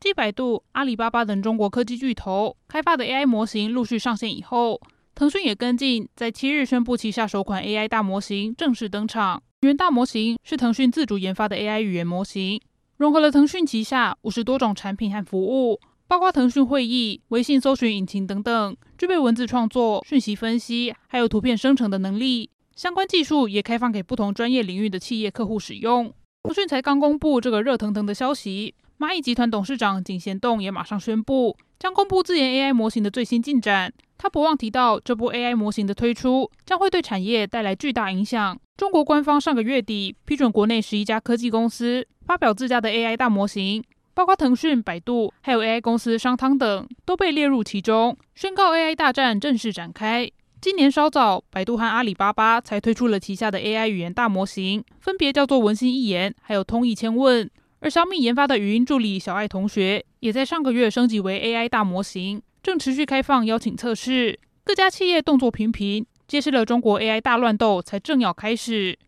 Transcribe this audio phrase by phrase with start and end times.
[0.00, 4.80] 继百度、阿里巴巴等中国科技巨头开发的 AI 模型陆续上线以后，
[5.14, 9.42] 腾讯也跟进，在七日宣布旗下首款 AI 大模型正式登场。
[9.62, 12.60] 语言大模型是腾讯自主研发的 AI 语言模型，
[12.98, 22.48] 融合了腾讯旗下五十多种产品和服务，包括腾讯会议、微信搜寻引擎等等，具备文字创作、讯息分析，还有图片生成的能力。
[22.76, 26.14] 相关技术也开放给不同专业领域的企业客户使用。
[26.44, 33.92] 腾讯才刚公布这个热腾腾的消息，蚂蚁集团董事长井贤栋也马上宣布将公布自研 AI 模型的最新进展。
[34.16, 38.58] 他不忘提到，这部 AI 模型的推出将会对产业带来巨大影响。
[38.76, 43.84] 中国官方上个月底批准国内十一家科技公司发表自家的 AI 大模型，
[44.14, 50.28] 包括腾讯、百度，还有 AI 公司商汤等，都被列入其中，宣告 AI 大战正式展开。
[50.60, 57.48] 今年稍早，百度和阿里巴巴才推出了旗下的 AI 语言大模型，分别叫做文心一言，还有通义千问。
[57.80, 64.40] 而小米研发的语音助理小爱同学，也在上个月升级为 AI 大模型，正持续开放邀请测试。
[64.64, 68.98] 各家企业动作频频，揭示了中国 AI 大乱斗才正要开始。